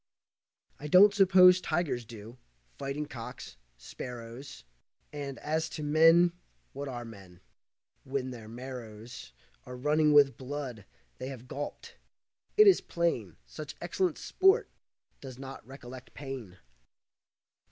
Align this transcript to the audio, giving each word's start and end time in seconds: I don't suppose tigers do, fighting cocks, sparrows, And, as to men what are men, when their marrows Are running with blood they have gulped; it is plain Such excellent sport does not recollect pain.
I 0.79 0.87
don't 0.87 1.13
suppose 1.13 1.61
tigers 1.61 2.05
do, 2.05 2.39
fighting 2.79 3.05
cocks, 3.05 3.55
sparrows, 3.77 4.63
And, 5.13 5.37
as 5.37 5.69
to 5.77 5.83
men 5.83 6.33
what 6.73 6.87
are 6.87 7.05
men, 7.05 7.39
when 8.03 8.31
their 8.31 8.47
marrows 8.47 9.31
Are 9.63 9.77
running 9.77 10.11
with 10.11 10.37
blood 10.37 10.87
they 11.19 11.27
have 11.27 11.47
gulped; 11.47 11.97
it 12.57 12.65
is 12.65 12.81
plain 12.81 13.37
Such 13.45 13.75
excellent 13.79 14.17
sport 14.17 14.71
does 15.19 15.37
not 15.37 15.63
recollect 15.67 16.15
pain. 16.15 16.57